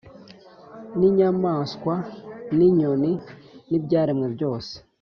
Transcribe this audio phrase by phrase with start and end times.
[0.97, 1.95] N'inyamaswa
[2.57, 3.11] n'inyoni
[3.69, 4.73] n'ibyaremwe byose.